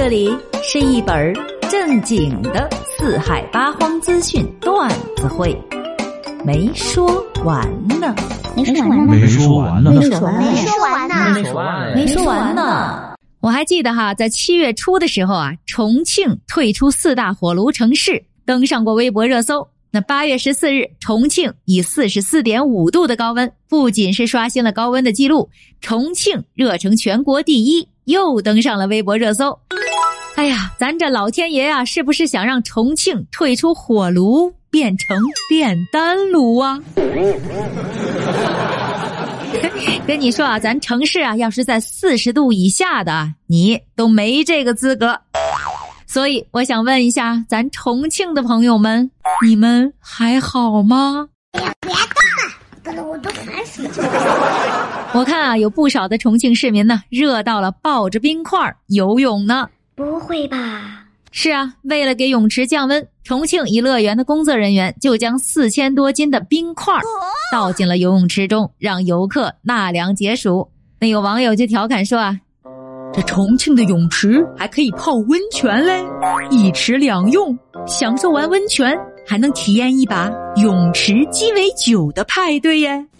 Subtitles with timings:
[0.00, 0.30] 这里
[0.62, 1.34] 是一本
[1.68, 5.60] 正经的四海八荒资讯段子会，
[6.44, 7.04] 没说
[7.44, 8.14] 完呢，
[8.54, 13.12] 没说完呢，没说完呢，没说完呢，没说完呢，没说完没说完呢。
[13.40, 19.66] 我还记得哈，在七月初的时候啊，重庆退出四大火炉城市，登上过微博热搜。
[19.90, 29.58] 那八月十四日，重庆以四十四点五度的高温，不仅是刷新了高温的记录，重庆热成全国第一，又登上了微博热搜。
[30.38, 35.20] 哎呀，咱这老天爷啊，是不是想让重庆退出火炉，变成
[35.50, 36.78] 炼丹炉啊？
[40.06, 45.20] 跟你说啊，咱城市啊，要是在四十度以下的，你都没这个资格。
[46.06, 49.10] 所以我想问一下，咱重庆的朋友们，
[49.44, 51.26] 你们还好吗？
[51.50, 51.92] 哎呀，别
[52.84, 53.90] 动了，我都烦死了。
[55.14, 59.68] 我看啊，有不少的重庆市民呢，热到了抱着冰块游泳呢。
[59.98, 61.04] 不会吧？
[61.32, 66.94] 是啊，为了给泳池降温，重庆一乐园的工作人员就将四千多斤的冰块
[67.52, 70.68] 倒进了游泳池中，让游客纳凉解暑。
[71.00, 72.38] 那有网友就调侃说啊，
[73.12, 76.00] 这重庆的泳池还可以泡温泉嘞，
[76.48, 80.30] 一池两用，享受完温泉还能体验一把
[80.62, 83.04] 泳池鸡尾酒的派对耶。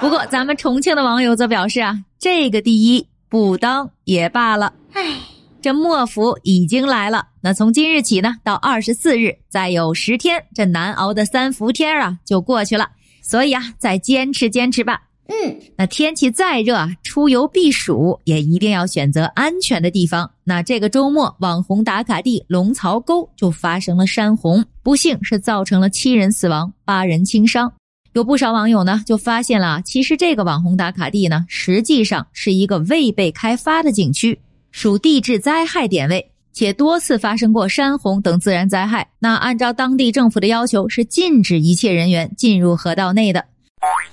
[0.00, 4.72] 不过咱们重庆的网友则表示啊，这个第一不当也罢了。
[4.92, 5.18] 唉，
[5.60, 12.88] 这末伏已经来了，那从今日起呢，到二十四日，再有十天，这难熬的三伏天啊就过去了。
[13.22, 15.02] 所以啊，再坚持坚持吧。
[15.26, 20.30] 嗯，那天气再热啊，出游避暑也一定要选择安全的地方。
[20.44, 27.72] 那这个周末，网红打卡地龙槽沟就发生了山洪，不幸是造成了七人死亡，八人轻伤。
[28.14, 34.38] 有不少网友呢就发现了，其实这个网红打卡地呢，实际上是一个未被开发的景区，
[34.70, 39.08] 属地质灾害点位，且多次发生过山洪等自然灾害。
[39.18, 43.44] 那按照当地政府的要求，是禁止一切人员进入河道内的。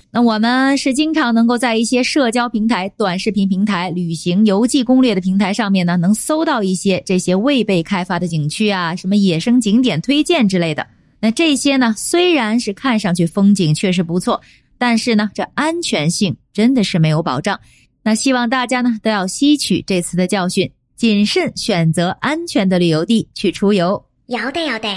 [0.09, 10.87] 那我们是经常能够在一些社交平台、短视频平台、旅行游记攻略的平台上面呢，能搜到一些这些未被开发的景区啊，什么野生景点推荐之类的。
[11.23, 14.41] 那这些呢，虽然是看上去风景确实不错，
[14.79, 17.59] 但是呢，这安全性真的是没有保障。
[18.01, 24.03] 那希望大家呢都要吸取这次的教训，谨慎选择安全的旅游地去出游。
[24.25, 24.89] 要得要得。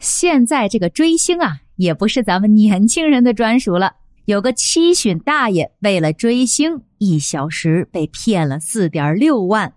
[0.00, 3.92] 现在这个追星啊，也不是咱们年轻人的专属了。
[4.26, 9.72] 有个七旬大爷为了追星，一小时被骗了四点六万。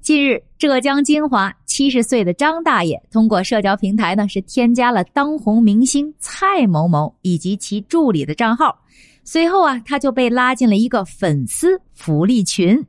[0.00, 8.76] 近日，浙江金华七十岁的张大爷通过社交平台呢，是添加了当红明星蔡某某以及其助理的账号。
[9.22, 12.84] 随后啊，他就被拉进了一个粉丝福利群。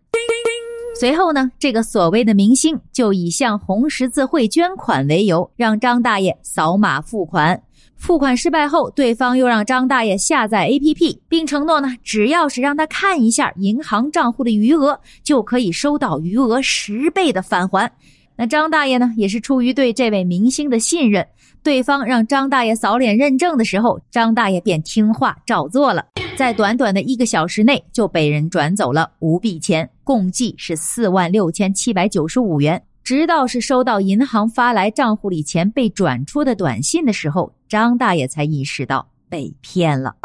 [1.00, 7.62] 随后呢，这个所谓的明星就以向红十字会捐款为由，让张大爷扫码付款。
[7.96, 17.92] 付款失败后，对方又让张大爷下载 APP，并承诺呢，只要是让他看一下银行账户的余额，就可以收到余额十倍的返还。
[18.36, 21.26] 那张大爷呢，也是出于对这位明星的信任，
[21.64, 26.06] 对方让张大爷扫脸认证的时候，张大爷便听话照做了。
[26.36, 32.84] 在短短的一个小时内，就被人转走了五笔钱，共计是四万六千七百九十五元。
[33.06, 40.16] 直到是收到银行发来账户里钱被转出的短信的时候，张大爷才意识到被骗了。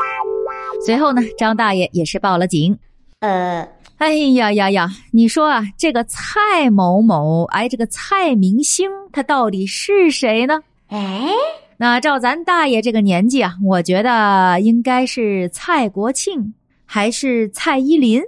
[0.86, 2.76] 随后呢，张大爷也是报了警。
[3.18, 4.88] 呃，哎呀呀呀！
[5.12, 10.58] 你说啊，这个蔡某某，哎，这个蔡明星，他到底是谁呢？
[10.88, 11.28] 哎，
[11.76, 16.54] 那照咱大爷这个年纪啊，我觉得应该是蔡国庆，
[16.86, 18.22] 还是蔡依林？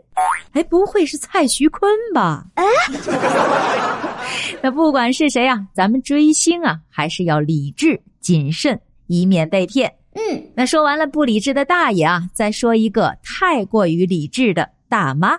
[0.52, 2.44] 哎，不会是蔡徐坤吧？
[2.56, 2.64] 哎，
[4.62, 9.92] 那不管是谁啊，咱们追星啊，还是要理智谨慎，以免被骗。
[10.14, 15.38] 嗯，那说完了不理智的大爷啊，再说一个太过于理智的大妈。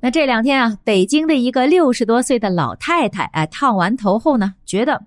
[0.00, 5.02] 那这两天啊，北京的一个六十多岁的老太太，哎，烫完头后呢，觉得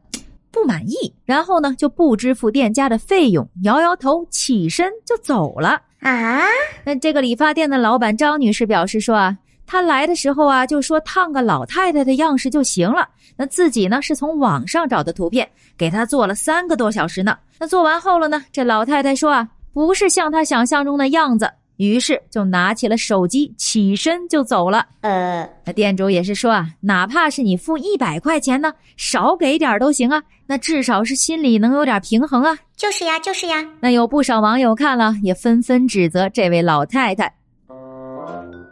[0.51, 5.79] 不满意，然后呢就不支付店家的费用，摇摇头，起身就走了。
[5.99, 6.41] 啊，
[6.83, 9.37] 那这个理发店的老板张女士表示说啊，
[9.67, 13.07] 她来的时候啊，就说烫个老太太的样式就行了。
[13.35, 15.47] 那自己呢是从网上找的图片，
[15.77, 17.37] 给他做了三个多小时呢。
[17.59, 24.87] 那做完后了呢，这老太太说啊，不是像她想象中的样子，于是就拿起了手机，起身就走了。
[25.01, 32.57] 呃，那店主也是说啊，哪怕是你付一百块钱呢，少给点都行啊，那至少是心里能有点平衡啊。
[32.75, 33.63] 就是呀，就是呀。
[33.81, 37.31] 那有不少网友看了，也纷纷指责这位老太太，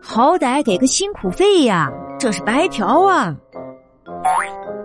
[0.07, 3.36] 好歹给个辛苦费呀，这是白嫖啊。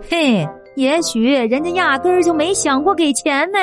[0.09, 3.59] 嘿，也许人家压根儿就没想过给钱呢。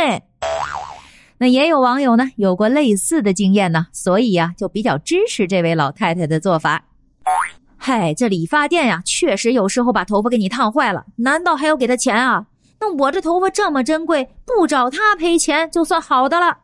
[1.37, 6.81] 那也有网友呢，有过类似的经验呢，所以呀，就比较支持这位老太太的做法。
[7.77, 12.45] 嗨，这理发店呀，确实有时候把头发给你烫坏了，难道还要给他钱啊？
[12.81, 16.57] 那我这头发这么珍贵，不找他赔钱就算好的了。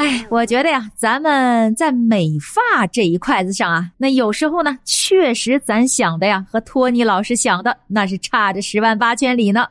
[0.00, 9.66] 哎，我觉得呀，咱们在美发这一块子上啊，那有时候呢，确实咱想的呀，和托尼老师想的那是差着十万八千里呢。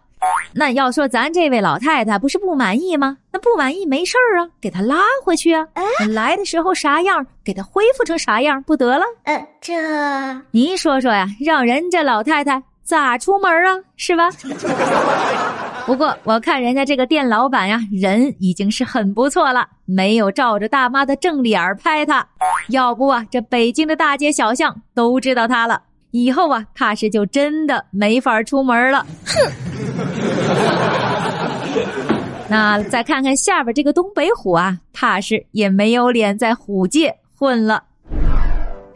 [0.54, 3.18] 那要说咱这位老太太不是不满意吗？
[3.32, 5.66] 那不满意没事儿啊，给她拉回去啊。
[6.12, 9.04] 来的时候啥样，给她恢复成啥样不得了？
[9.24, 9.74] 呃，这
[10.52, 13.80] 您说说呀，让人家老太太咋出门啊？
[13.98, 14.30] 是吧？
[15.90, 22.24] 不过我看人家这个店老板呀，人已经是很不错了，没有照着大妈的正脸拍她。
[22.68, 25.82] 要不啊，这北京的大街小巷都知道她了。
[26.12, 29.04] 以后啊，怕是就真的没法出门了。
[29.26, 29.34] 哼。
[32.48, 37.82] 那再看看下边这个东北虎啊，怕是也没有脸在虎界混了。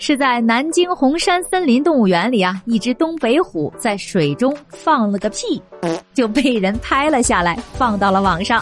[0.06, 5.64] 是在南京红山森林动物园里啊，一只东北虎在水中放了个屁，
[6.14, 8.62] 就被人拍了下来，放到了网上。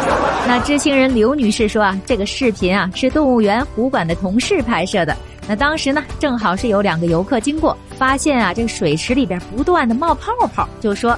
[0.48, 5.14] 那知情人刘女士说啊，这个视频啊是动物园虎馆的同事拍摄的。
[5.46, 11.10] 那当时呢，正好是有两个游客经过，发现啊这个水池里边不断的冒泡泡，就说。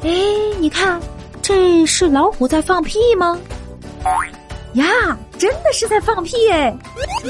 [0.00, 0.10] 哎，
[0.58, 0.98] 你看，
[1.42, 3.38] 这是老虎在放屁吗？
[4.72, 4.86] 呀，
[5.42, 6.72] 真的是在放屁哎！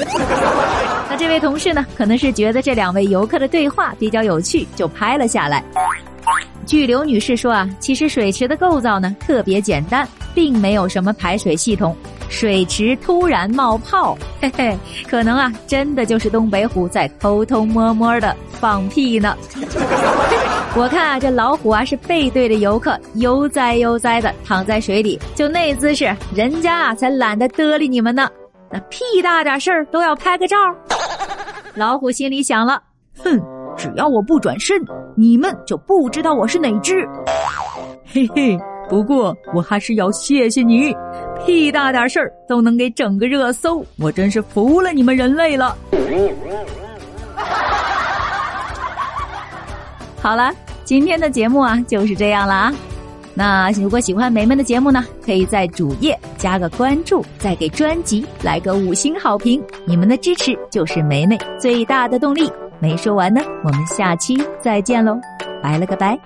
[1.09, 5.63] 那这位同事呢，可能是觉得这两位游客的对话比较有趣，就拍了下来。
[6.67, 11.97] 据刘女士说啊，其实水池的构造呢特别简单，并没有什么排水系统。
[12.33, 14.75] 水池突然冒泡，嘿嘿，
[15.07, 19.37] 可能啊，真的就是东北虎在偷偷摸摸的放屁呢。
[20.75, 28.27] 我看啊，这老虎啊是背对着游客，悠哉悠哉的躺在水里，就那姿势，人家啊才懒得搭理你们呢。
[28.71, 30.57] 那屁大点事儿都要拍个照，
[31.75, 32.81] 老虎心里想了，
[33.23, 33.39] 哼，
[33.77, 34.75] 只要我不转身，
[35.15, 37.07] 你们就不知道我是哪只。
[38.11, 38.59] 嘿嘿，
[38.89, 40.95] 不过我还是要谢谢你，
[41.45, 45.77] 屁大点事儿都能给整个热搜，我真是服了你们人类了。
[50.21, 50.51] 好了，
[50.83, 52.73] 今天的节目啊就是这样了啊。
[53.35, 59.61] 那如果喜欢梅梅的节目呢，可以在主页加个关注，再给专辑来个五星好评。
[59.85, 62.49] 你们的支持就是梅梅最大的动力。
[62.79, 65.19] 没说完呢，我们下期再见喽，
[65.61, 66.17] 拜了个拜。